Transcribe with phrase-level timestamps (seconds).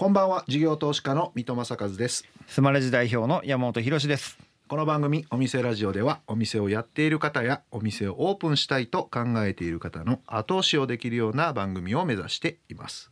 [0.00, 2.24] こんばんは事業投資家の三戸正和です。
[2.46, 4.38] スマレジ代表の山本博です。
[4.66, 13.10] この番組お店ラジオではお店をやっている方やお店をオープンしたいと考えている方の後押しをできるような番組を目指しています。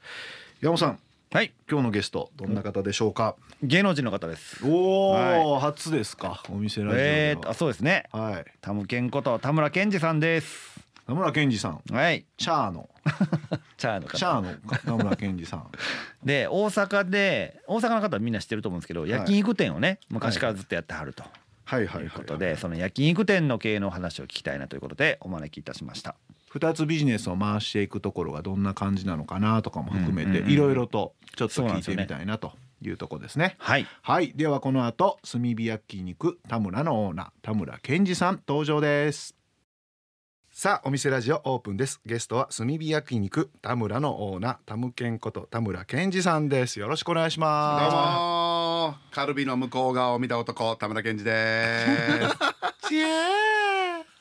[0.62, 0.98] 山本さん
[1.30, 1.53] はい。
[1.71, 3.37] 今日のゲストどんな方でしょうか？
[3.63, 4.67] 芸能人の方です。
[4.67, 8.05] おお、は初ですかお店ラジオでは、えーとあそうですね。
[8.13, 8.51] はい。
[8.63, 10.78] タムケンこと田村健二さんです
[11.09, 11.81] 田村健二さん。
[11.90, 12.27] はい。
[12.37, 12.87] チャーの
[13.79, 15.71] チャーのチャーの田村健二さん。
[16.23, 21.23] で大阪で大阪の方はみんな知ってると思うんですけど、焼肉店をね昔からずっとやってはると。
[21.65, 21.87] はい。
[21.87, 21.96] はい。
[21.96, 22.05] はい。
[22.05, 26.15] いうことで、その焼肉店の経営の話を聞きたいなということでお招きいたしました。
[26.51, 33.56] 二つビジネスを回していくところがどんな感じなのかなとかも含めていろいろとちょっと聞いてみたいなというところですね。
[33.59, 33.87] はい。
[34.02, 34.34] はい。
[34.37, 39.38] ではこの後炭火焼肉田村のオーナー田村健二さん登場です
[40.60, 42.00] さあお店ラジオオープンです。
[42.04, 46.80] ゲストは炭火焼肉田村のオーナー田ムケンこと田村健二さんです。
[46.80, 51.87] よろしくお願いしどうますもカルビの向こう側を見た男田村健二で
[52.82, 52.88] す。
[52.88, 53.48] チェー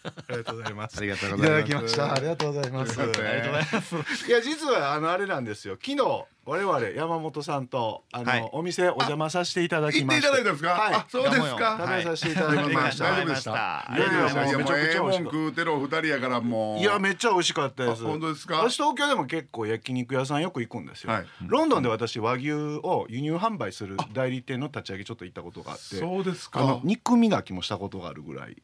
[0.08, 0.98] ありがとうございます。
[0.98, 1.72] ありがとういたございます。
[1.72, 2.14] だきました。
[2.14, 3.02] ありがとうございます。
[3.02, 5.76] ありがとうございいや実はあのあれなんですよ。
[5.76, 8.50] 昨日我々山本さんとあの、はい。
[8.54, 10.70] お店お邪魔させていただき言っていましただいたんですか？
[10.70, 10.94] はい。
[10.94, 11.78] あ、そうですか。
[11.80, 16.80] 食べさせていただきました、大丈夫でしたはいいやいやいやいやもうめちゃくちゃ美味しかった食うてるお二人やからもう。
[16.80, 18.04] いやめっちゃ美味しかったです。
[18.04, 18.56] あ本当ですか？
[18.60, 21.26] 私東京でも結構焼肉屋さんよく行くんですよ、はい。
[21.46, 25.98] ロンドンで私和牛を輸入販売する代理店の立ち上げちょっと行ったことがあって。
[25.98, 26.62] そうですか。
[26.62, 28.56] あの肉磨きもしたことがあるぐらい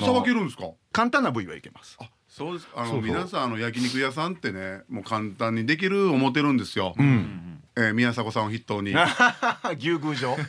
[0.00, 0.64] さばけるんですか？
[0.92, 1.96] 簡単な部位はいけます。
[2.00, 2.68] あ、そうです。
[2.74, 6.94] あの皆さんあの焼肉屋さんってね、もう簡単にできる思ってるんですよ。
[6.98, 7.52] うん。
[7.78, 8.94] えー宮迫さんを筆頭に。
[9.76, 10.30] 牛宮城。
[10.30, 10.40] はい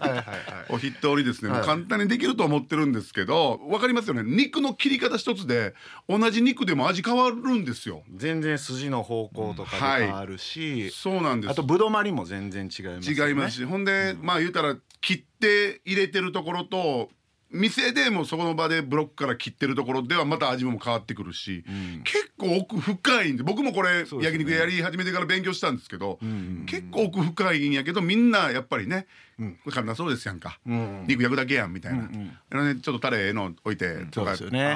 [0.00, 0.22] はいは
[0.70, 0.72] い。
[0.72, 1.58] を筆頭にですね、はい。
[1.58, 4.22] もう簡単にできると思ってるんですけどわかりますよね？
[4.24, 5.74] 肉の切り方一つで
[6.08, 8.04] 同じ肉でも味変わるんですよ。
[8.14, 11.50] 全然筋の方向とかで変わるし、そうなんです。
[11.50, 13.30] あとぶどまりも全然違いますよね。
[13.30, 17.10] 違いますしほんで、まあ言うたら切って入れてるところと
[17.50, 22.02] 店でもそこの場でブロックから切ってるところではまた味も変わってくるし、ん。
[22.02, 26.66] 結構奥深いんで僕もこれ、焼肉やり始めてから勉強したんですけど、ん。
[26.66, 29.06] 結構奥深いんやけどみんなやっぱりね、
[29.38, 29.52] うん。
[29.56, 30.40] これ簡単そうですやん。
[30.40, 31.04] か、うん。
[31.06, 31.72] 肉焼くだけやん。
[31.72, 32.36] みたいな、うん。
[32.50, 34.74] あのねちょっとタレの置いてとか、そうですよね、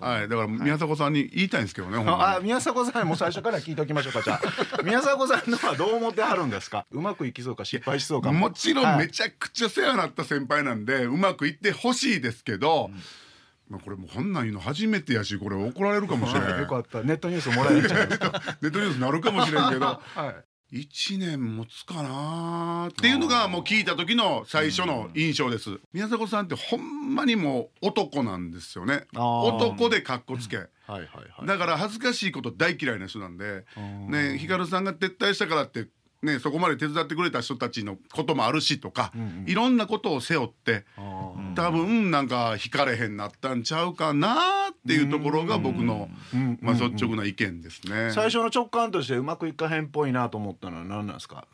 [0.00, 1.12] はい、だから宮迫さん。
[1.12, 1.64] に言いたいん。
[1.64, 2.06] ですけどね、ほん。
[2.06, 3.06] まにあ宮迫さん。
[3.06, 4.40] も最初から聞いておきましょうかじゃ
[4.78, 5.50] あ宮迫さん。
[5.50, 6.50] のはどう思ってはるん。
[6.50, 8.98] ですかうまくいきそうか失敗しそうかもちろん。
[8.98, 10.84] めちゃくちゃ世話になった先輩なん。
[10.84, 12.90] で、うまくいってほしいですけど、
[13.68, 14.32] まあこれもうこん。
[14.32, 14.42] なん。
[14.42, 19.68] 言うの初めてやしこれ怒られるかもしれないよかったネットニュースもらえるじゃないですかネットニュースなるかもしれん。
[19.70, 20.00] けどは
[20.30, 20.34] い
[20.72, 25.80] 1年持つかなっていうのがもう聞いた時の最初の印象です。
[25.92, 29.06] 宮迫さんってほんまにもう男なんですよね。
[29.14, 30.56] 男でかっこつけ。
[30.58, 31.46] はいはいはい。
[31.46, 34.10] だから恥ずかしいこと大嫌いな人なんでうん。
[34.10, 35.88] ねヒカルさんが撤退したからって
[36.22, 39.44] ねそこまで手伝ってくれた人たちのこともあるしとか、うんうん。
[39.48, 40.84] いろんなことを背負って
[41.56, 46.58] 多分なんか惹かれへんなったんちゃうかなっていうところが僕の、うん。
[46.62, 48.10] まあ、率直な意見ですね。
[48.12, 51.46] 最初の直感としてうまくいかへんっぽいなと思ったのは何なんですか？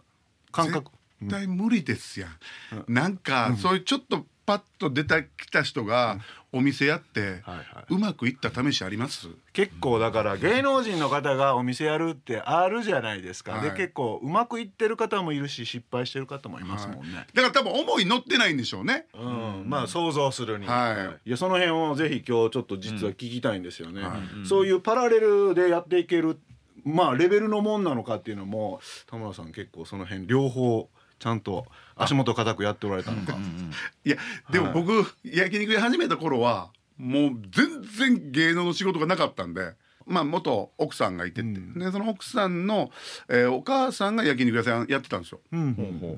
[0.52, 0.90] 感覚。
[1.20, 2.84] 絶対無理ですやん。
[2.86, 6.18] なんか、そういうちょっとパッと出てきた人が
[6.52, 9.26] お店やって、はいはうまくいった試しあります？
[9.52, 13.62] 結構だから芸能人の方がお店やるってあるじゃないですか、はい。
[13.62, 19.06] で結構うまくいってる方もいるし失敗してる方もいますもんね、だから多分思い乗ってないんでしょうね。
[19.14, 21.28] うん、まあ想像するに、はい。
[21.28, 26.38] いやその辺をぜひ今日ちょっと実は聞きたいんですよね、はそういうパラレルでやっていける
[26.84, 28.80] まあレベルのもんなのかっていうのも
[29.10, 33.36] 田村さん結構その辺両方ちゃんと足元固くやっておられたのか、
[34.04, 34.16] いや
[34.50, 39.74] でもはい僕、焼肉屋始めた頃はもう全然芸能の仕事がなかったんで。
[40.08, 41.78] まあ、元奥さんがいてて、うん。
[41.78, 42.92] でその奥さんの、
[43.28, 45.40] えーお母さんが焼肉屋さんやってたんですよ。
[45.50, 45.66] うんうん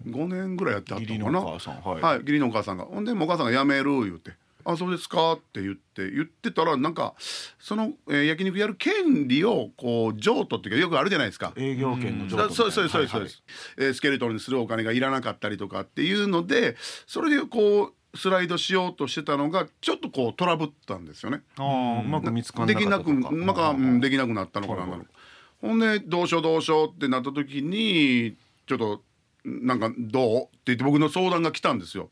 [0.04, 0.12] うん。
[0.12, 1.40] 5年ぐらいやってはっ義理たのかな。
[1.40, 2.84] のお母さんはい、はい、義理のお母さんが。
[2.84, 4.32] ほんでもうお母さんが辞める言うて
[4.70, 7.14] 「あそうですか」って言って言ってたらなんか
[7.58, 11.52] その、えー焼肉やる権利をこう譲渡っていうかよくあるじゃないですか。
[11.56, 13.42] 営業権の譲渡そうそうそうそうはいです、
[13.78, 16.76] えースケルトンにするお金がいらなかったりとかっていうので
[17.06, 21.42] それでこうスライドしようとしてたのがちょっとこうトラブったんですよね。
[21.56, 23.36] あーうまく見つかんなできなくかったとか。
[23.36, 23.54] なん。
[23.54, 25.00] か、うんできなくなったのかな、はいはい。
[25.60, 29.02] ほんでどうしようどうしようってなった時にちょっと
[29.44, 30.42] なんかどう？
[30.44, 32.10] って言って僕の相談が来たんですよ。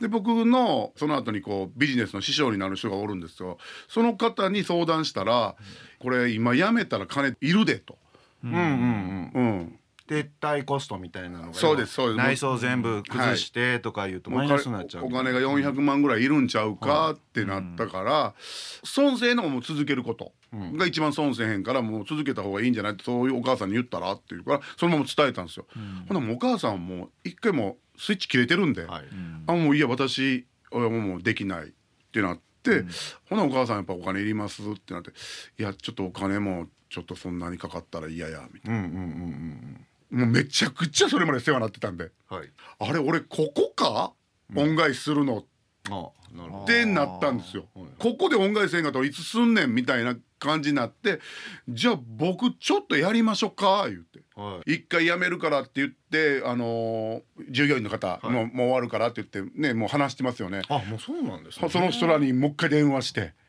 [0.00, 3.58] で僕のその後にこうビジネスの師匠になる人がおるんですよ。
[3.88, 5.56] その方に相談したら
[6.00, 7.98] 「これ今辞めたら金いるで」と。
[8.42, 9.32] うんうんうん。
[9.34, 9.68] うん、っ
[10.10, 12.16] 撤退コストみたいなのがそうですそうです。
[12.18, 15.04] 内装全部崩してとか言うとマイナスになっちゃう。
[15.04, 18.34] お金が400万ぐらいいるんちゃうかってなったから、
[18.82, 25.66] 損せのも続けることが一番損せへんからもう続けた方がいいんじゃないってそういうお母さんに言ったらって言うからそのまま伝えたんですよ。
[26.08, 29.04] ほなもうお母さんも一回もうスイッチ切れてるんで、はい。
[29.46, 31.70] あもういや私はもうできないっ
[32.10, 32.84] てなって、
[33.28, 35.12] ほなお母さんやっぱお金いりますってなって
[35.56, 42.04] いやちょっとお金もちょっとそんなにかかったら嫌やみたいうんうんうんうんなもうめちゃくちゃそれまで世話になってたんで。
[42.04, 42.48] うんはい。
[42.80, 44.12] あれ俺ここか？
[44.56, 45.44] 恩返しするの。
[45.90, 47.66] あなるほってなったんですよ。
[47.74, 47.86] はい。
[47.98, 51.20] ここで恩返しせんかったらいつすんねんみたいな感じになって
[51.68, 53.88] じゃあ僕ちょっとやりましょうか？
[53.88, 54.20] 言って。
[54.36, 54.74] どはい。
[54.74, 58.26] 一回辞めるからって言って、あのー従業員の方、い。
[58.26, 60.62] もうもう終わるからって言ってねもう話してますよね。
[60.68, 61.68] あもうそうなんですね。
[61.68, 63.20] その人らにもう一回電話して。
[63.20, 63.34] はい「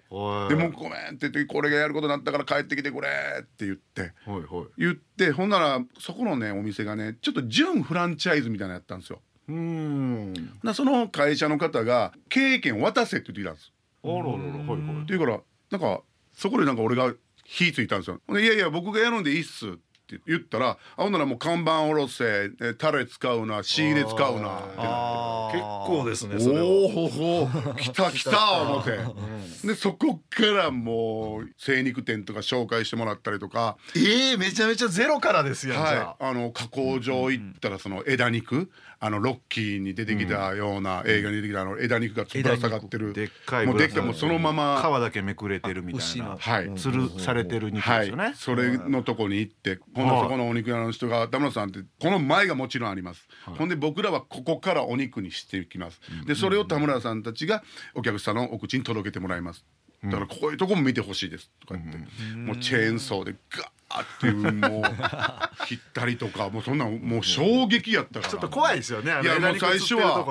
[0.49, 3.07] でもうごめん」って言って「これがやることになったから帰ってきてくれ」
[3.41, 9.21] って言ってはいはい言ってほんならそこのねお店がねちょっと準フランチャイズみたいなのやったんですよ。
[9.47, 13.71] うーんなその会社の方が経営権を渡せって言ってきたんです。
[14.03, 15.39] あらららはいはいっていうから
[15.71, 16.01] なんか
[16.33, 17.13] そこでなんか俺が
[17.45, 18.19] 火ついたんですよ。
[18.29, 19.79] いやいや僕がやるんでいいっすって
[20.25, 25.51] 言ったら「あほんならもう看板下ろせえタレ使うな仕入れ使うな」ってなって。
[25.51, 26.65] 結構ですねそれは。
[26.65, 29.67] おおほほ来た来た思って。
[29.67, 43.13] でそこからもう精肉店とか紹介してもらったりとか、ええめちゃめちゃゼロからですやんじゃはい、あの加工場行ったらその枝肉あのロッキーに出てきたような映画に出てきたあの枝肉がぶら下がってる。
[43.13, 44.81] でっかいもうでっかいもうそのまま。
[44.81, 46.37] 皮だけめくれてるみたいな。
[46.39, 46.69] はい。
[46.69, 49.79] 吊るされてる肉はいですよね、それのとこに行って
[50.21, 57.63] そこのお肉屋の人が「田村さんってこの前がもちろんあります、ほんで僕らはここからお肉にしていきます、でそれを田村さんたちが
[57.95, 59.65] お客さんのお口に届けてもらいます。
[60.03, 61.51] だからこういうとこも見てほしいです。
[61.59, 68.31] とか言って、もうチェーンソーでガーっていうもう切ったりとかもうそんなんもう衝撃やったから。
[68.31, 70.25] ちょっと怖いですよねいやもう最初は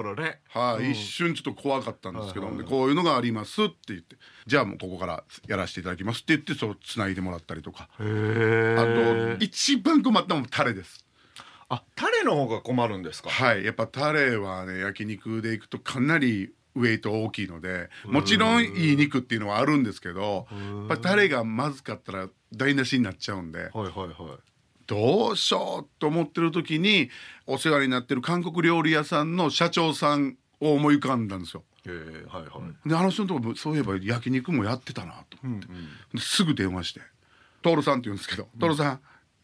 [0.51, 4.17] はい、一瞬ちょっと怖かったんですけど、でこういうのがありますって言って
[4.47, 7.89] じゃあもうここからやらせていただきますって言ってそうつないでもらったりとか。
[7.99, 11.05] あと一番困ったのもタレです。
[11.69, 13.31] あタレの方が困るんですか？
[13.31, 23.59] はいやっぱタレはね焼肉でいくとかなりウェイト大きいのでもちろんいい肉っていうのはあるんですけどやっぱタレがまずかったら台無しになっちゃうんで。
[23.59, 24.17] はいはいはい。
[24.87, 27.11] どうしようと思ってる時に
[27.47, 31.63] お世話になってる韓国料理屋さんの社長さんを思い浮かんだんですよ。
[31.87, 35.69] へえはいはい、であの人のとこもそういえば焼肉もやってたなと思って、
[36.13, 37.01] ですぐ電話して
[37.63, 39.01] 「徹さん」って言うんですけど「徹さん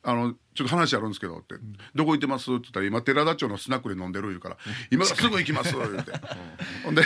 [0.08, 1.56] あのちょっと話あるんですけど」って
[1.94, 4.56] 「どこ行ってます?」って言ったら「今寺田町のスナックで飲んでる」言うから
[4.90, 6.12] 「今すぐ行きます」言 って。
[6.84, 7.02] ほんで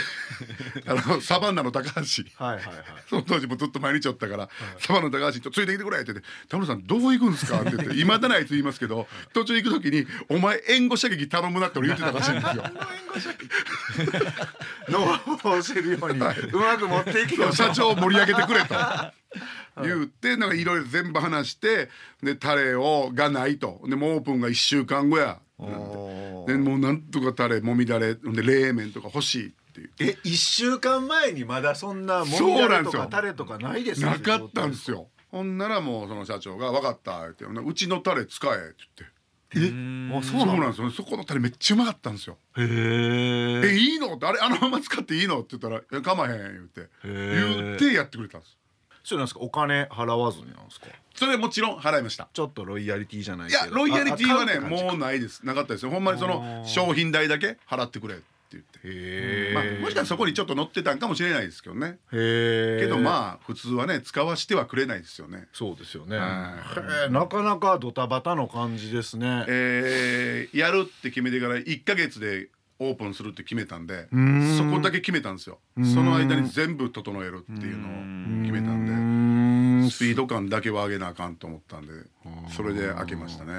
[0.87, 2.01] あのサバンナの高橋。
[2.43, 2.75] はいはいはい。
[3.09, 4.49] その当時もずっと毎日おったから
[4.79, 8.05] 「サバンナの高橋についてきてくれ」って言って「田村さんどう行くんですか?」って言って「い。
[8.05, 12.63] まだないと言いますけど途中行く時に「お前援護射撃頼むな」って俺言ってたらしいんですよ。
[14.89, 16.33] 脳を 教えるようにうま
[16.77, 18.75] く持っていけよ社長を盛り上げてくれと
[19.81, 21.89] 言ってなんかいろいろ全部話して
[22.23, 23.81] でタレをがないと。
[23.85, 25.39] でもうオープンが1週間後や。
[25.59, 28.15] でもうなんとかタレもみだれ。
[28.15, 33.01] で冷麺とか欲しいって言ってえ一週間前にまだそんなもそうみだれとなんですよ。
[33.03, 34.09] かタレとかないですよ。
[34.09, 35.07] なかったんですよ。
[35.29, 39.21] ほんならもうその社長が「分かった」って「うちのタレ使え」って言って。
[39.53, 40.87] あそうなんですよ。
[40.87, 42.37] ねそこのタレめっちゃうまかったんですよ。
[42.57, 42.65] へえ
[43.73, 44.15] えいいの？
[44.15, 45.39] ってあれあのまま使っていいの？
[45.39, 46.89] って言ったら「いやかまへん」言って。
[47.05, 47.65] ー。
[47.65, 48.57] 言ってやってくれたんです。
[49.03, 49.39] それなんですか？
[49.41, 50.87] お金払わずになんですか？
[51.15, 52.29] それもちろん払いました。
[52.33, 53.65] ちょっとロイヤリティじゃないいけど。
[53.65, 55.45] やロイヤリティはねもうないです。
[55.45, 55.91] なかったですよ。
[55.91, 61.99] ほんまにその商品代だけ払ってくれって言って、へえ、まあ、もしかしたらそこにちょっと載ってたんかもしれないですけどね。
[62.11, 65.47] へえけどまあ普通はね使わしてはくれないですよね。
[65.53, 66.17] そうですよね。
[66.17, 66.55] は
[67.05, 69.45] へえなかなかドタバタの感じですね。
[69.47, 72.49] えーやるって決めてから1ヶ月で
[72.83, 74.57] オープンするって決めたんでん。
[74.57, 75.59] そこだけ決めたんですよ。
[75.77, 79.89] その間に全部整えるっていうのを決めたんでん。
[79.91, 81.93] スピード感だけは上げなあかんと思ったんで
[82.55, 83.53] それで開けましたね。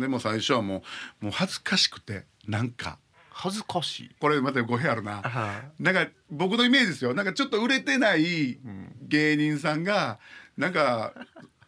[0.00, 0.82] でも最初はも
[1.22, 2.98] うもう恥ずかしくてなんか。
[3.30, 4.10] 恥ずかしい。
[4.18, 5.22] これまた語弊あるな。
[5.22, 5.62] は。
[5.78, 7.14] なんか僕のイメージですよ。
[7.14, 8.58] なんかちょっと売れてない
[9.02, 10.18] 芸人さんが
[10.56, 11.14] なんか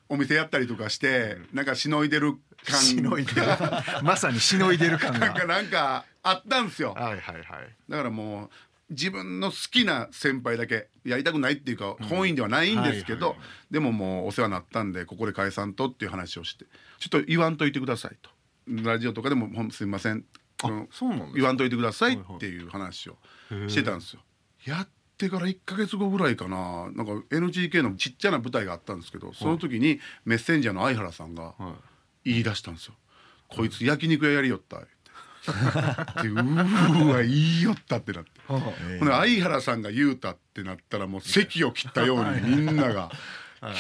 [0.08, 2.34] お店やったりとかしてなんかしのいでる
[2.64, 2.80] 感。
[2.80, 3.46] しのいでる。
[4.02, 5.18] まさにしのいでる感が。
[5.18, 6.94] なんかなんかあったんですよ。
[6.96, 7.44] はいはいはい。
[7.88, 8.50] だからもう
[8.90, 13.34] 自分の好きな先輩だけやりたくないっていうか本意ではないんですけど
[13.70, 16.66] でももうお世話になったんでここで解散とっていう話をして
[17.00, 18.30] ちょっと言わんといてくださいと。
[18.68, 20.24] ラジオとかでもすみません。
[20.64, 23.16] うんそうなん言わんといてくださいっていう話を
[23.68, 24.20] してたんですよ。
[24.64, 31.76] やってから1ヶ月後ぐらいかななんか NGK のちっちゃな舞台があったんですけどその時にメッセンジャーの相原さんがは
[32.24, 32.94] 言い出したんですよ。
[33.48, 34.80] こいつ焼肉屋やりよった」
[36.20, 38.30] ってうーわいいよったってなって。
[38.46, 38.60] ほん
[39.00, 43.10] で相原さんが言うたってなったらもう席を切ったようにみんなが。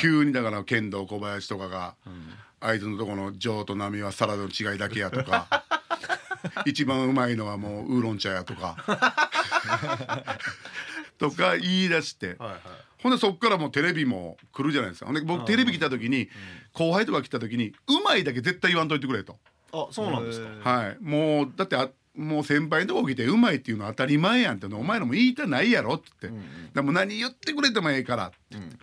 [0.00, 1.94] 急にだから剣道小林とかが
[2.60, 5.64] 「あいつのとこの上と波はサラダの違いだけや」とか
[6.64, 8.76] 「一番うまいのはもうウーロン茶や」とか。
[11.18, 12.36] とか言い出して。
[12.38, 12.60] はいはい。
[13.02, 15.06] ほんでそっからもうテレビも来るじゃないですか。
[15.06, 16.28] ほんで僕テレビ来た時に
[16.72, 19.38] 後輩とか来た時に「うまいだけ絶対言わんといてくれ」と。
[19.72, 20.70] あそうなんですか。
[20.70, 26.40] はい、もうだってあもう先輩のとこ来てうまいっていうのは当たり前やんってお前らも言いたないやろって言って、
[26.74, 28.76] でも何言ってくれてもええからって言って、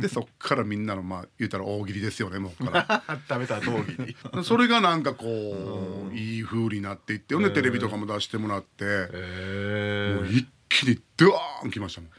[0.00, 12.10] でそっからみんなのまあ言うたら大喜利ですよねもうか 食べた道義にら それがなんかこう、いい風になっていってほんでテレビとかも出してもらって、もう一気にドワーンきましたもん。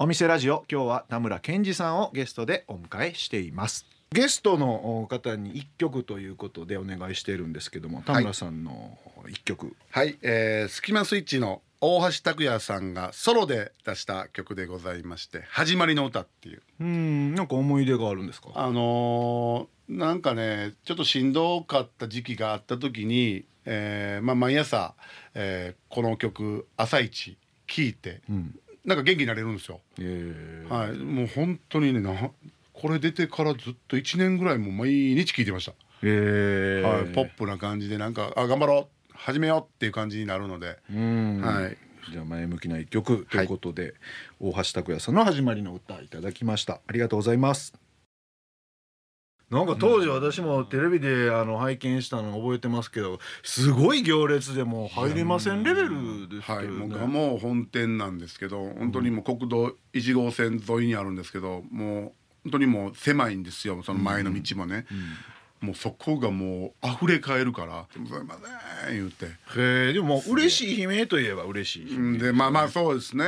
[0.00, 8.98] お店ラジオ今日は田村健二さんをゲストでお迎えしていますゲストの方に一曲ということでお願いしているんですけども田村さんの
[9.28, 16.62] 一曲、はい、えー、スキマスイッチの大橋拓也さんがソロで出した曲でございまして「始まりの歌」っていう。
[16.80, 17.34] うん。
[17.36, 18.48] なんか思い出があるんですか？
[18.54, 24.94] あのーなんかねちょっとしんどかった時期があった時に、えーまあ、毎朝、
[25.34, 27.36] えーこの曲「朝一
[27.68, 28.58] 聴いてうん。
[28.84, 29.80] なんか元気になれるんですよ。
[30.00, 30.72] えー。
[30.72, 32.12] はい、もう本当にねな
[32.80, 35.72] これ出てからずっと1年ぐらいもう毎日聴いてました。
[36.02, 36.82] えー。
[36.82, 39.12] はい、ポップな感じでなんかあ頑張ろう。
[39.14, 41.40] 始めようっていう感じになるので、うん。
[41.40, 41.76] はい。
[42.12, 43.94] じゃあ前向きな一曲ということで、
[44.38, 46.80] 大橋拓也さんの始まりの歌いただきました。
[46.86, 47.74] ありがとうございます。
[49.50, 62.12] なんか当時私もテレビであの拝見したの覚えてますけどすごい行列でもう入れませんレベルですはい、けどね、もうもう本店なんですけど本当にもう国道1号線沿いにあるんですけどもう
[62.44, 64.86] 本当にもう狭いんですよその前の道もね、
[65.60, 68.28] もうそこがもう溢れ返るから「すいません」
[68.94, 69.26] 言うて。
[69.26, 69.30] へ
[69.90, 72.18] えでも嬉しい悲鳴といえば嬉しい悲鳴。
[72.18, 73.24] でまあまあそうですね。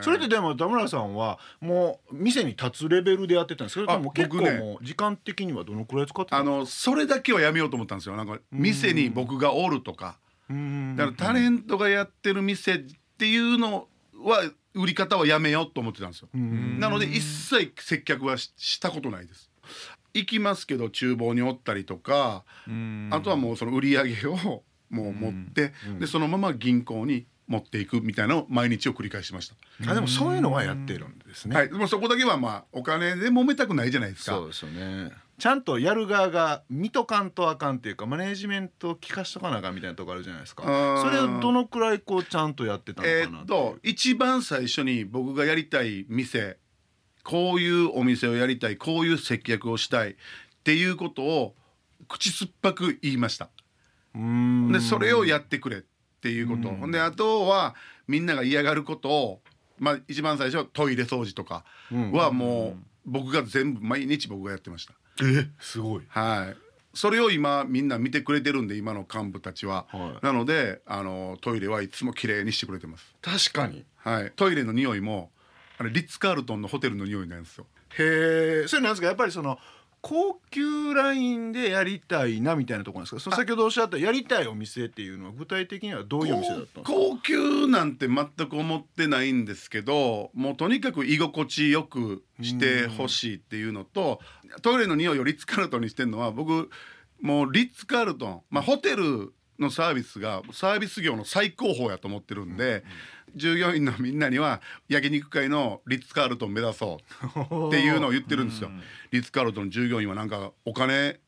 [0.00, 8.16] それってでも田村さんはもう店に立つレベルでやってたんですけどあもう結構もう時間的にはどのくらい使ってたあのそれだけはやめようと思ったんですよ。
[8.16, 10.18] なんか店に僕がおるとか。
[10.48, 10.96] うん。
[10.96, 12.78] だからタレントがやってる店っ
[13.18, 13.88] ていうの
[14.22, 14.42] は
[14.76, 16.28] 売り方はやめようと思ってたんですよ。
[16.34, 16.78] うん。
[16.78, 19.50] なので一切接客はししたことないです。
[20.14, 22.44] 行きますけど厨房におったりとか
[23.10, 31.68] あとはもうその売り上げをもう持って、でそのまま銀行に持っていくみたいなのを毎日を繰り返しました、あでもそういうのはやってるんですね、はい。
[31.68, 34.36] でもそこだけはまあお金で揉めたくないじゃないですか。
[34.36, 40.62] そうですよねちゃんとやる側が見とかんとあかんっていうかマネージメントを聞かしとかなあかんみたいなとこあるじゃないですか。
[40.64, 46.58] うんそれをどのくらいこうちゃんとやってたのえかなーっと一番最初に僕がやりたい店
[47.22, 50.14] こういうお店をやりたいこういう接客をしたいっ
[50.64, 51.54] ていうことを
[52.08, 53.50] 口酸っぱく言いました。
[54.14, 55.82] でそれをやってくれっ
[56.22, 57.74] ていうこと、ほんであとは
[58.08, 59.40] みんなが嫌がることを
[59.78, 61.64] まあ一番最初はトイレ掃除とか
[62.12, 66.04] はもう僕が全部毎日僕がやってましたえすごい。
[66.08, 66.56] はい。
[66.94, 70.24] それを今みんな見てくれてるんで今の幹部たちは、はい。
[70.24, 73.14] なのであのトイレはいつも綺麗にしてくれてます。
[73.20, 73.84] 確かに。
[73.96, 74.32] はい。
[74.34, 75.30] トイレの匂いも
[75.78, 77.66] あれリッツ・カールトンのホテルの匂いなんですよ。
[77.98, 79.08] へえそれなんですか？
[79.08, 79.58] やっぱりその
[80.08, 83.20] 高級ラインでやりたいなみたいなところなんですか？
[83.20, 86.82] その先ほどおっしゃったやりたいお店っていうのは具体的にはどういうお店だったんですか？
[86.84, 94.20] 高級なんて全く思ってないんですけどもうとにかく居心地よくしてほしいっていうのと
[94.62, 96.70] トイレの匂いをリッツ・カールトンにしてるのは僕
[97.20, 102.84] もうリッツ・カールトン、まあ、ホテルのサービスがサービス業の最高峰やと思ってるんで、
[103.34, 107.00] 従業員のみんなには焼肉会のリッツ・カールトン目指そ
[107.50, 107.68] う。
[107.68, 108.70] っていうのを言ってるんですよ。
[109.10, 111.20] リッツ・カールトンの従業員はなんかお金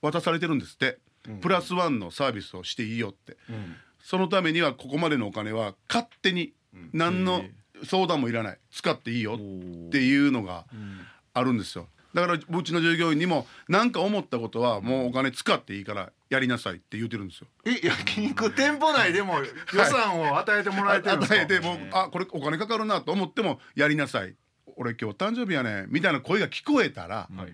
[0.00, 0.98] 渡されてるんですって、
[1.40, 3.36] プラスワンのサービスをしていいよって。
[4.00, 6.52] そのためにはここまでのお金は勝手に
[6.92, 7.44] 何の
[7.84, 8.58] 相談もいらない。
[8.70, 9.38] 使っていいよっ
[9.90, 10.66] ていうのが
[11.32, 17.48] あるんですよだからうちの従業員にも何か思ったことはもうお金使っていいからやりなさいって言ってるんですよ。
[17.66, 24.34] え焼肉店舗内でも予算を与えてもらえてるんですか、与えてもうあこれお金かかるなと思ってもやりなさい。
[24.76, 27.52] 俺今日誕生日やねみたいな声が聞こえたらはいはい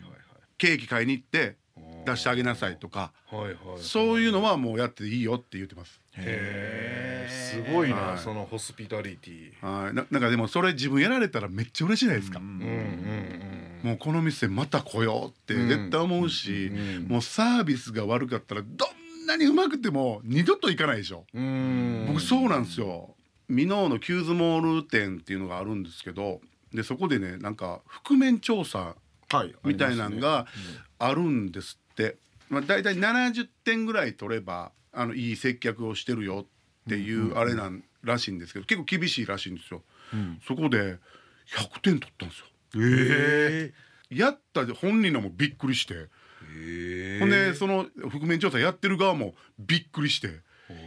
[0.58, 1.56] ケーキ買いに行って
[2.04, 3.78] 出してあげなさいとかはいはいはい。
[3.80, 6.00] そういうのはもうやっていいよって言ってます。
[6.16, 8.18] へえすごいな、はい。
[8.18, 9.52] そのホスピタリティ。
[9.62, 9.94] はい。
[9.94, 12.38] ななんかでもそれ自分やられたらめっちゃ嬉しいじゃないですか。
[12.38, 16.70] うんうんうんもうこの店また来ようって絶対思うし、
[17.08, 21.24] もうサービスが悪かったらどんなにうまくても二度と行かないでしょ。
[21.34, 23.14] うん僕そうなんですよ。
[23.48, 26.40] 箕面のキューズモール店っていうのがあるんですけど
[26.72, 28.94] でそこでねなんか覆面調査
[29.28, 30.46] はいみたいなのが
[30.98, 32.16] あるんですって。
[32.48, 36.46] まあ、大体70点ぐらい取ればあのいい接客をしてるよ
[36.86, 39.82] っていうあれなんらしいんですけど結構厳しいらしいんですよ。
[40.46, 40.98] そこで
[41.54, 42.46] 100点取ったんですよ。
[42.76, 43.72] え
[44.10, 46.08] やった本人らもびっくりして、
[47.20, 50.40] ほんでその覆面調査やってる側もびっくりして。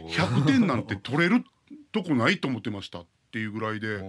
[0.08, 1.44] 100点なんて取れる
[1.92, 4.00] とこないと思ってましたっていうぐらいで。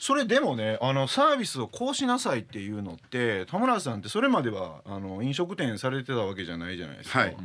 [0.00, 7.20] それでもねあのサービスをこうしなさいっていうのって田村さんってそれまではあの飲食店されてたわけじゃないじゃないですか。
[7.20, 7.36] はい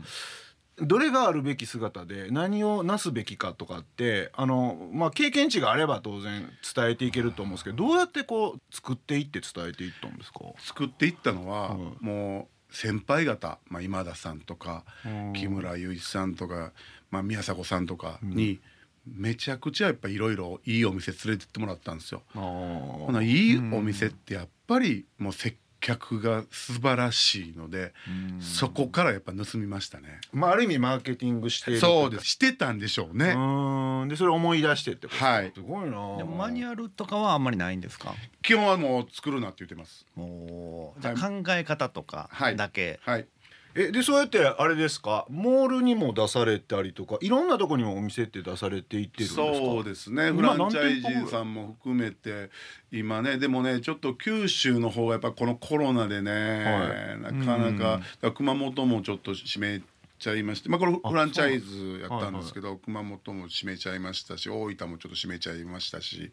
[0.78, 10.40] どれがあるべき姿で何をなすべきかとかってあの、まあ、経験値があれば当然伝えていけると思うんですけどどうやってこう作っていって伝えていったんですか？
[10.60, 11.98] 作っていったのは、うん。
[12.00, 15.34] もう先輩方、まあ、今田さんとか、うん。
[15.34, 16.72] 木村雄一さんとか、
[17.12, 18.60] まあ、宮迫さんとかに、
[19.06, 22.22] めちゃくちゃやっぱいろいろいいお店連れてってもらったんですよ。
[22.34, 27.94] ほほないいお店ってやっぱりもう接客が素晴らしいので、
[28.40, 30.22] そこからやっぱ盗みましたね。
[30.32, 32.26] まあ、ある意味マーケティングしてそうです。
[32.26, 33.34] してたんでしょううね。
[33.36, 34.08] ーん。
[34.08, 35.52] でそれを思い出してってことはい。
[35.54, 35.90] すごいな。
[36.18, 38.14] でもマニュアルとかはあんまりないんですか？
[38.44, 40.06] 基本はもう作るなって言ってます。
[40.16, 42.56] もうじゃあ考え方とかはい。
[42.56, 43.26] だけ、はい。
[43.76, 45.26] えでそうやってあれですか？
[45.30, 49.42] モールにも出されたりとかいろんなとこにもお店って出されていってるんですか？
[49.54, 50.32] そうですね。
[50.32, 52.50] フ今ランチャイジーさんも含めて
[52.92, 53.38] 今ね。
[53.38, 56.32] でもねちょっと九州の方がやっぱこのコロナでね、
[56.66, 57.34] はい。
[57.38, 59.82] なかなうんかだから熊本もちょっと閉め
[60.20, 66.32] ちゃいましてまあこれフランチャイズやったんですけど、熊本も閉めちゃいましたし大分もちょっと閉めちゃいましたし。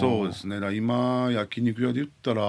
[0.00, 0.58] そうですね。
[0.74, 2.42] 今焼肉屋で言ったら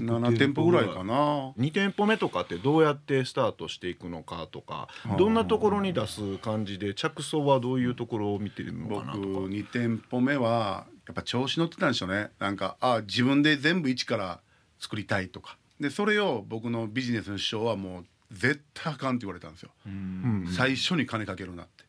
[0.00, 1.52] 67店舗ぐらいかな。
[1.58, 4.88] 2店舗目とかってどうやってスタートしていくのかとか
[5.18, 9.26] どんなところに出す感じで着想はどういうところを見てるの僕かなとか。
[9.26, 12.30] 2店舗目はやっぱ調子乗ってたんでしょうね。
[12.38, 14.40] なんかあ自分で全部一から
[14.78, 15.56] 作りたいとか。
[15.78, 20.46] でそれを僕のビジネスの師匠はもう絶対あかんって言われたんですよ、うん。
[20.56, 21.84] 最初に金かけるなって。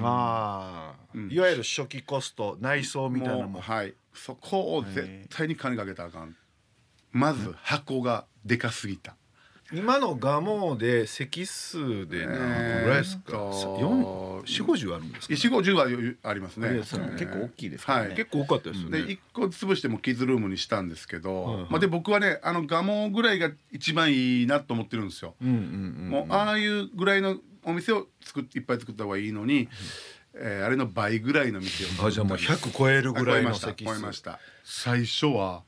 [0.00, 1.32] ああ、うん。
[1.32, 3.94] いわゆる初期コスト内装みたいなのもはい。
[4.14, 6.36] そこを絶対に金かけたらあかん
[7.12, 9.14] まず箱がでかすぎた、
[9.72, 12.36] 今のガモで席数で何
[12.80, 13.32] 個ぐらいですか？
[13.32, 16.68] 四四五十あるんですか、4 5 0は余裕ありますね。
[16.70, 25.34] 結構大きいですね、はい結構多かったですよね、で1個潰してもキッズルームにしたんですけど、はいはいまあ、で僕はねあのガモぐらいが一番いいなと思ってるんですよ。
[25.40, 29.68] うんうんうんもうああいうぐらいのお店を作っいっぱい作った方がいいのに、
[30.34, 32.06] えーあれの倍ぐらいの店を作ったんです。
[32.06, 33.68] あじゃあもう100超えるぐらいのあ超えました。
[33.68, 33.90] 席数。
[33.92, 34.38] 超えました。
[34.64, 35.62] 最初は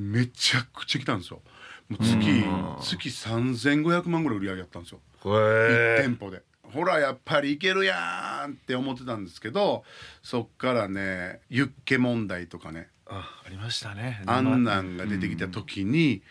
[0.00, 1.40] めちゃくちゃ来たんですよ。
[1.88, 2.76] もう月うん。
[2.80, 5.00] 月3500万ぐらい売り上げやったんですよ。
[5.24, 6.42] へ1え店舗で。
[6.62, 9.82] ほらやっぱりいけるやんって思ってたんですけど
[10.22, 12.88] そっからねユッケ問題とかね。
[13.06, 14.22] あありましたね。
[14.26, 16.22] あんなんが出てきた時に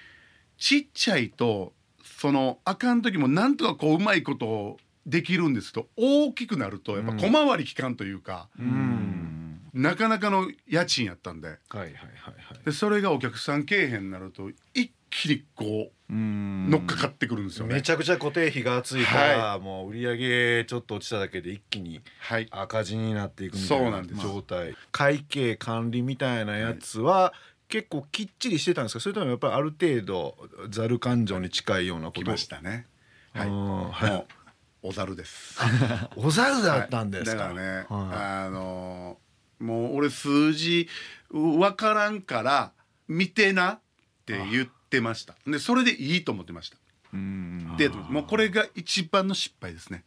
[0.58, 9.29] ちっちゃいとそのあかん時もなんとかこううまいことできるんですけど大きくなるとやっぱ小回り利かんというか、うん
[9.74, 11.48] なかなかの家賃やったんで。
[11.48, 12.66] はいはいはいはい。
[12.66, 16.70] でそれがお客さん経営になると一気にこううん。
[16.70, 17.76] 乗っかかってくるんですよね。
[17.76, 22.48] めちゃくちゃ固定費が厚いから、もう売り上げちょっと落ちただけで一気にはい。
[22.50, 27.34] 赤字になっていくみたそいうな状態会計管理みたいなやつは、
[27.68, 29.00] 結構きっちりしてたんですか？
[29.00, 30.36] それともやっぱりある程度
[30.70, 32.88] ざる感情に近いようなこと来ましたね。
[33.34, 34.12] はい、はい。
[34.16, 34.26] う
[34.82, 35.60] おざるです。
[36.16, 37.56] おざるだったんですか、はい。
[37.56, 38.46] だからね、はい。
[38.46, 39.20] あの
[39.60, 40.88] もう俺数字
[41.32, 42.72] わからんから
[43.08, 43.80] 見てなっ
[44.26, 45.36] て言ってました。
[45.46, 46.78] でそれでいいと思ってました。
[47.14, 50.04] うんでもうこれが一番の失敗ですね。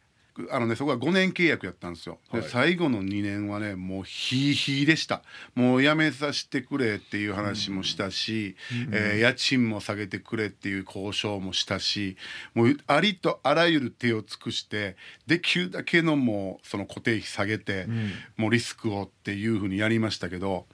[0.51, 2.19] あのねそこは5年契約やったんですよ。
[2.31, 5.23] ではい最後の2年はねもうヒーヒーでした。
[5.55, 8.55] もう辞めさせてくれっていう話もしたし、
[8.91, 12.17] えー家賃も下げてくれっていう交渉もしたし、
[12.53, 14.95] もうありとあらゆる手を尽くして
[15.27, 17.87] できるだけのもうその固定費下げて、
[18.35, 20.65] もうリスクをっていうふうにやりましたけど。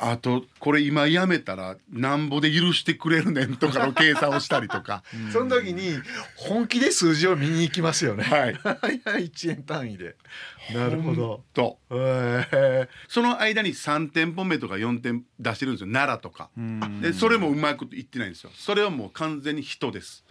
[0.00, 5.92] あとこれ今やめたらなんぼで許してくれるねんとかの計算をしたりとか、 その時に
[6.36, 8.22] 本気で数字を見に行きますよね。
[8.24, 8.54] はい。
[8.54, 10.16] 1円単位で。
[10.72, 11.44] なるほど。
[11.52, 11.78] と。
[11.90, 15.92] へえその間に3店舗目とか4店出してるんですよ。
[15.92, 16.50] 奈良とか。
[16.56, 17.00] うん。
[17.00, 18.50] でそれもうまくいってないんですよ。
[18.54, 20.24] それはもう完全に人です。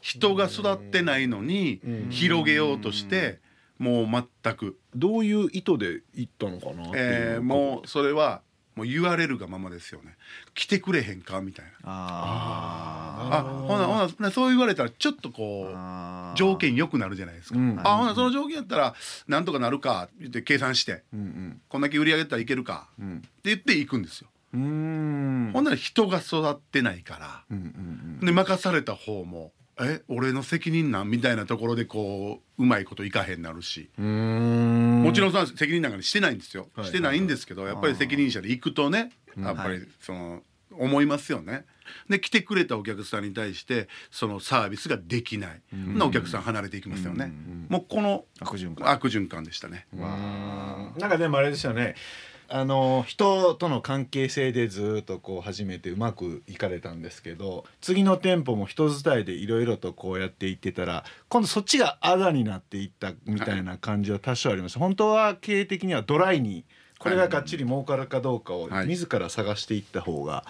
[0.00, 3.40] 人が育ってないのに広げようとして
[3.78, 6.92] もう全く、どういう意図で行ったのかなっていう。
[6.96, 8.42] えーもうそれは
[8.78, 10.16] もう言われるがままですよね。
[10.54, 11.70] 来てくれへんかみたいな。
[11.84, 17.80] ああほなほなそう言われたらちょっとこうあ条件良くなるじゃないですか、うん。
[17.82, 18.94] あほなその条件やったら
[19.26, 25.52] なんとかなるかって言って計算してうんこんだけ売り上げたらいけるかってうん言っていくんですよ、うんうん。
[25.52, 28.26] ほんなら人が育ってないから、うんうん。
[28.26, 31.10] で任された方もえ俺の責任なん？
[31.10, 36.86] みたいなところでこううまいこといかへんなるし、もちろんその責任なんかにしてないんですよ、はい。
[36.86, 41.64] してないんですけどやっぱり責任者で行くとねやっぱりその思いますよね。
[42.08, 47.32] で来てくれたお客さんに対してそのサービスができない、なお客さん離れていきますよね。
[47.68, 48.90] もうこの悪循環。
[48.90, 49.86] 悪循環でしたね。
[49.92, 51.94] なんかでもあれですよね
[52.50, 64.80] あの人との関係性でずっとこう始めてうまくいかれたんですけど次の店舗も人伝いでいろいろとこうやっていってたら今度そっちがあだになっていったみたいな感じは多少ありました。
[64.80, 66.64] 本当は経営的にはドライに
[66.98, 68.86] これががっちり儲かるかどうかをはい。
[68.86, 70.44] 自ら探していった方が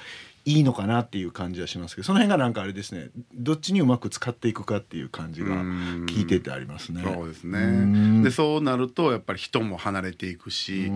[0.45, 5.49] いいのかなっていう感じはしますけどその辺がなんかあれですねどっちにうまく使っていくかっていう感じが
[6.07, 7.03] 聞いててありますね。
[7.05, 8.23] そうですん。
[8.23, 8.25] ね。
[8.25, 10.91] でそうなるとやっぱり人も離れていくし、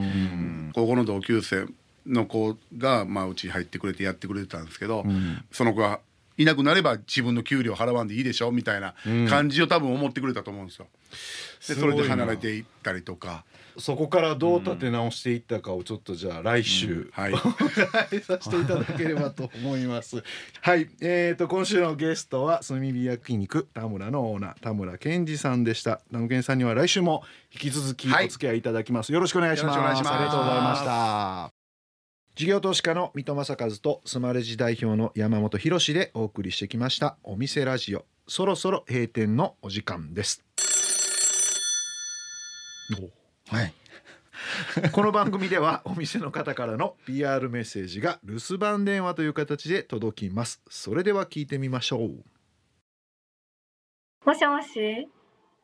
[0.74, 1.66] 高校の同級生
[2.06, 5.04] の子がまあうちに入ってくれてやってくれてたんですけど、
[5.50, 6.00] その子が
[6.38, 8.94] いなくなれば自分の給料払わんでいいでしょみたいな
[9.28, 10.86] 感じを多分思ってくれたと思うんですよ。
[11.68, 13.44] でそれで離れていったりとか、
[13.78, 17.32] そこからどう立て直していったかをちょっとじゃあ来週、はい。
[18.22, 20.22] させていただければと思います。
[20.60, 26.00] はい、えー、と今週のゲストは炭火焼肉田村のオーナー田村健二さんでした。
[26.12, 29.12] 田村健二さんには来週も引き続きはいお付き合いいただきます。
[29.12, 29.76] よろしくお願いします。
[29.76, 31.52] よろしくお願いしますありがとうございました。
[32.34, 40.42] 事業投資家の三戸正和とスマレジ代表の山本博でお送りしてきましたお店ラジオそろそろ閉店のお時間です。
[43.52, 43.74] はい。
[44.92, 50.62] この番組ではお店の方からの PR メッセージが留守番電話という形で届きます。
[50.70, 52.24] それでは聞いてみましょう。
[54.24, 55.06] もしもし、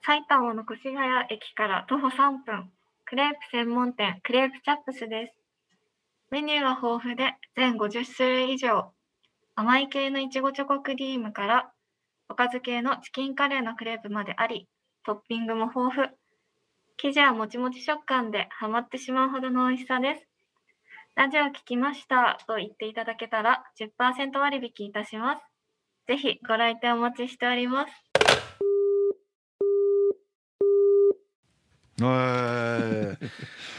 [0.02, 0.98] 埼玉の越谷
[1.30, 2.70] 駅から徒歩3分、
[3.06, 5.32] クレープ専門店クレープチャップスです。
[6.30, 8.92] メニューが豊富で全50種類以上、
[9.54, 11.72] 甘い系のいちごチョコクリームから、
[12.28, 14.68] おかず系のチキンカレーのクレープまであり、
[15.06, 16.17] トッピングも豊富。
[17.00, 20.26] 生地はもちもち食感でハマってしまうほどの美味しさです。
[21.14, 25.42] ラジオ聞きましたと言っていただけたら10%割引いたします。
[26.08, 27.92] ぜひご来店お待ちしております。
[32.00, 33.30] えー、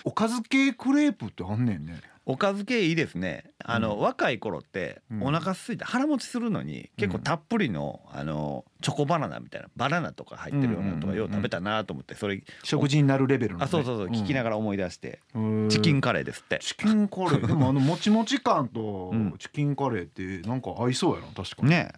[0.03, 2.01] おかず系クレープってあんねんね。
[2.25, 3.45] おかず系いいですね。
[3.63, 5.23] あの、若い頃ってうん。
[5.23, 11.15] お腹空いて腹持ちするのに結構たっぷりのあのチョコバナナみたいなバナナとか入ってるようなのとうんうんうんうん。
[11.15, 15.69] かよう食べたなと思ってそれ食事になるレベルの、ね、あそうそうそう聞きながら、ら思い出してうん。
[15.69, 16.59] チキンカレーですって。
[16.61, 17.47] チキンカレー。
[17.47, 19.33] でもあのもちもち感とうん。
[19.39, 21.69] チキンカレーってなんか合いそうやな確かに。
[21.69, 21.93] ね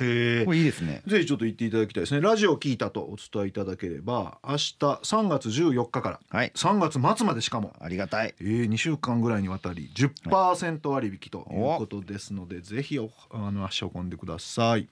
[0.00, 1.02] へえこれいいですね。
[1.06, 2.20] ぜひちょっと言っていただきたいですね。
[2.20, 6.52] ラジオ聞いたとお伝えいただければ明日3月14日からはい。
[6.54, 7.72] 3月末までしかも。
[7.80, 8.34] ありがたい。
[8.40, 14.88] えー、2週間ぐらいにわたり10%割引ということですので、ぜひおあの足を運んでください。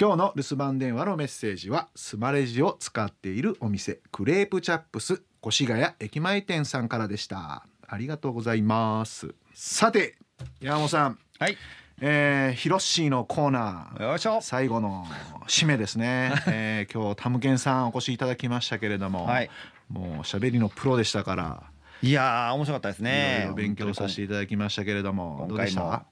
[0.00, 7.66] 今日の留守番電話のメッセージはスマレジを使っているお店クレープチャップス越谷駅前店さんからでした。
[7.86, 9.34] ありがとうございます。
[9.54, 10.16] さて
[10.60, 11.18] 山本さん。
[11.38, 11.56] はい
[12.04, 14.02] えー、ヒロッシーのコーナー。
[14.02, 14.40] よいしょ。
[14.40, 15.06] 最後の
[15.46, 19.48] 締めですね、 えー、今日タムケンさんお越しいただきましたけれども、はい。
[19.88, 21.62] もう喋りのプロでしたから
[22.02, 23.52] いやー面白かったですね。
[23.54, 26.02] 勉強させていただきましたけれども今どうでした？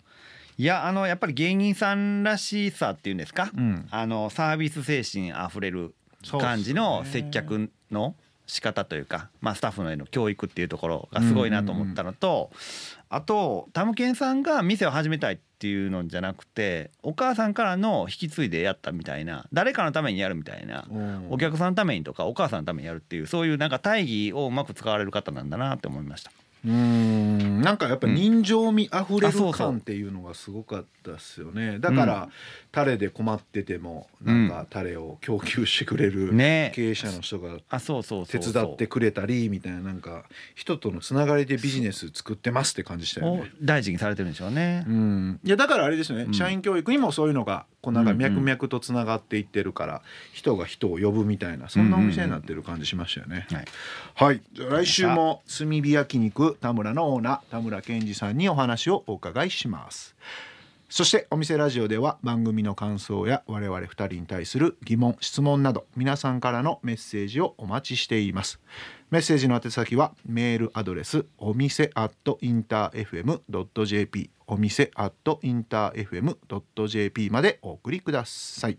[0.56, 3.88] いやあのやっぱり芸人さんらしさっていうんですか、うん。
[3.90, 5.96] あのサービス精神あふれる
[6.40, 8.14] 感じの接客の
[8.50, 12.50] 仕方というか、まあ、スタッフのへの教育っていうところがすごいなと思ったのと、
[13.08, 20.86] あとタムケンさんが店を始めたいっていうのじゃなくてお母さんからの引き継いでやったみたいな誰かのためにやるみたいな
[21.28, 26.32] お客さんのためにとかお母さんのためにやるっていうそういうなんか大義をうまく使われる方なんだなって思いました。
[26.64, 27.60] うーん。
[27.62, 31.78] なんかやっぱ人情味あふれる感っていうのがすごかったですよね。
[31.78, 32.28] だから、
[32.72, 36.72] タレで困っててもなんかタレを供給してくれるね。
[36.74, 38.52] 経営者の人があそうそうそうそう。
[38.52, 43.50] 手伝ってくれたりみたいななんか人とのつながりでビジネス作ってますって感じしたよをね。
[43.62, 44.84] 大事にされてるんでしょうね。
[44.86, 46.34] うん、いやだからあれですよね、うん。
[46.34, 53.46] 社員教育にもそういうのがこうなんか脈々とつながっていってるから、人が人を呼ぶみたいなそんなお店になってる感じしましたよね。
[53.50, 53.64] はい。
[54.14, 60.16] はい、じゃあ来週も炭火焼肉田村のオーナー田村健二さんにお話をお伺いします。
[60.90, 68.60] そしてお店ラジオでは番組の感想や我々二人に対する疑問質問など皆さんからのメッセージをお待ちしています。
[69.10, 78.78] メッセージの宛先はメールアドレスお店アットインター FM.jp お店アットインター FM.jp までお送りください。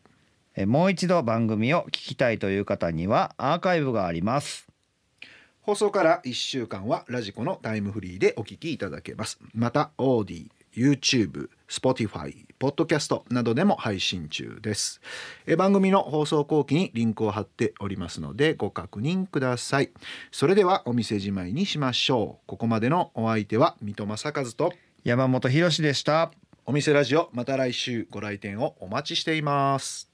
[0.53, 4.70] えもう一度番組を聞きたいという方にはアーカイブがあります。
[5.62, 9.39] 放送から1週間はラジコのタイムフリーでお聞きいただけます。
[9.54, 15.02] また Audi、YouTube、Spotify、ポッドキャストなどでも配信中です。
[15.45, 19.91] え番組の放送後期にリンクを貼っておりますのでご確認ください。
[20.32, 22.47] それではお店じまいにしましょう。
[22.47, 26.32] ここまでのお相手は三戸正和と山本博史でした。
[26.65, 30.10] お店ラジオまた来週ご来店をお待ちしています